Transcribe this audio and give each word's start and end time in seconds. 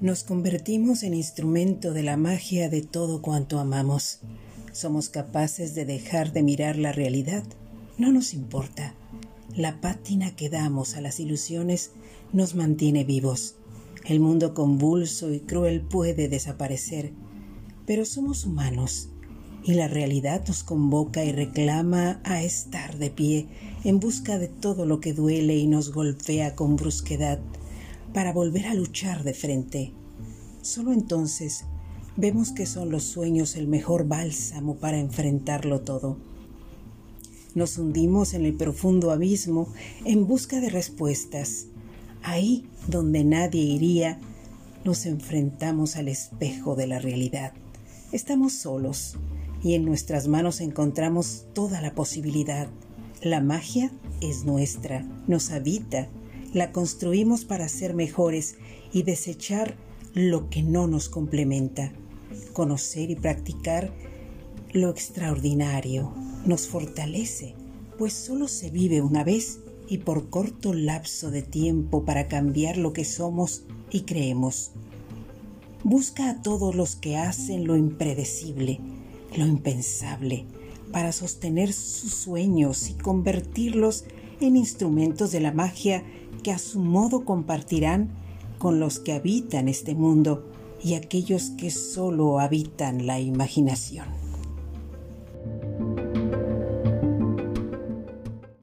Nos 0.00 0.24
convertimos 0.24 1.02
en 1.02 1.12
instrumento 1.12 1.92
de 1.92 2.02
la 2.02 2.16
magia 2.16 2.70
de 2.70 2.80
todo 2.80 3.20
cuanto 3.20 3.58
amamos. 3.58 4.20
Somos 4.72 5.10
capaces 5.10 5.74
de 5.74 5.84
dejar 5.84 6.32
de 6.32 6.42
mirar 6.42 6.78
la 6.78 6.90
realidad. 6.90 7.44
No 7.98 8.10
nos 8.10 8.32
importa. 8.32 8.94
La 9.54 9.82
pátina 9.82 10.34
que 10.34 10.48
damos 10.48 10.94
a 10.96 11.02
las 11.02 11.20
ilusiones 11.20 11.90
nos 12.32 12.54
mantiene 12.54 13.04
vivos. 13.04 13.56
El 14.06 14.20
mundo 14.20 14.54
convulso 14.54 15.34
y 15.34 15.40
cruel 15.40 15.82
puede 15.82 16.28
desaparecer, 16.28 17.12
pero 17.84 18.06
somos 18.06 18.46
humanos 18.46 19.10
y 19.64 19.74
la 19.74 19.86
realidad 19.86 20.42
nos 20.48 20.64
convoca 20.64 21.26
y 21.26 21.32
reclama 21.32 22.22
a 22.24 22.42
estar 22.42 22.96
de 22.96 23.10
pie 23.10 23.48
en 23.84 24.00
busca 24.00 24.38
de 24.38 24.48
todo 24.48 24.86
lo 24.86 24.98
que 24.98 25.12
duele 25.12 25.58
y 25.58 25.66
nos 25.66 25.92
golpea 25.92 26.56
con 26.56 26.76
brusquedad 26.76 27.38
para 28.12 28.32
volver 28.32 28.66
a 28.66 28.74
luchar 28.74 29.24
de 29.24 29.34
frente. 29.34 29.92
Solo 30.62 30.92
entonces 30.92 31.64
vemos 32.16 32.52
que 32.52 32.66
son 32.66 32.90
los 32.90 33.04
sueños 33.04 33.56
el 33.56 33.66
mejor 33.66 34.06
bálsamo 34.06 34.76
para 34.76 34.98
enfrentarlo 34.98 35.80
todo. 35.80 36.18
Nos 37.54 37.78
hundimos 37.78 38.34
en 38.34 38.44
el 38.44 38.54
profundo 38.54 39.10
abismo 39.10 39.68
en 40.04 40.26
busca 40.26 40.60
de 40.60 40.70
respuestas. 40.70 41.66
Ahí 42.22 42.66
donde 42.86 43.24
nadie 43.24 43.62
iría, 43.62 44.20
nos 44.84 45.06
enfrentamos 45.06 45.96
al 45.96 46.08
espejo 46.08 46.76
de 46.76 46.86
la 46.86 46.98
realidad. 46.98 47.52
Estamos 48.12 48.52
solos 48.52 49.16
y 49.62 49.74
en 49.74 49.84
nuestras 49.84 50.28
manos 50.28 50.60
encontramos 50.60 51.46
toda 51.54 51.80
la 51.80 51.94
posibilidad. 51.94 52.68
La 53.22 53.40
magia 53.40 53.90
es 54.20 54.44
nuestra, 54.44 55.04
nos 55.26 55.50
habita 55.50 56.08
la 56.52 56.72
construimos 56.72 57.44
para 57.44 57.68
ser 57.68 57.94
mejores 57.94 58.56
y 58.92 59.02
desechar 59.02 59.76
lo 60.14 60.50
que 60.50 60.62
no 60.62 60.86
nos 60.86 61.08
complementa. 61.08 61.92
Conocer 62.52 63.10
y 63.10 63.16
practicar 63.16 63.92
lo 64.72 64.90
extraordinario 64.90 66.12
nos 66.44 66.68
fortalece, 66.68 67.54
pues 67.98 68.12
solo 68.12 68.48
se 68.48 68.70
vive 68.70 69.00
una 69.02 69.24
vez 69.24 69.60
y 69.88 69.98
por 69.98 70.30
corto 70.30 70.72
lapso 70.72 71.30
de 71.30 71.42
tiempo 71.42 72.04
para 72.04 72.28
cambiar 72.28 72.76
lo 72.76 72.92
que 72.92 73.04
somos 73.04 73.64
y 73.90 74.02
creemos. 74.02 74.70
Busca 75.82 76.30
a 76.30 76.42
todos 76.42 76.74
los 76.74 76.94
que 76.94 77.16
hacen 77.16 77.66
lo 77.66 77.76
impredecible, 77.76 78.80
lo 79.36 79.46
impensable, 79.46 80.46
para 80.92 81.12
sostener 81.12 81.72
sus 81.72 82.14
sueños 82.14 82.90
y 82.90 82.94
convertirlos 82.94 84.04
en 84.04 84.29
instrumentos 84.46 85.32
de 85.32 85.40
la 85.40 85.52
magia 85.52 86.02
que 86.42 86.52
a 86.52 86.58
su 86.58 86.80
modo 86.80 87.24
compartirán 87.24 88.10
con 88.58 88.80
los 88.80 88.98
que 88.98 89.12
habitan 89.12 89.68
este 89.68 89.94
mundo 89.94 90.44
y 90.82 90.94
aquellos 90.94 91.50
que 91.50 91.70
solo 91.70 92.40
habitan 92.40 93.06
la 93.06 93.20
imaginación. 93.20 94.29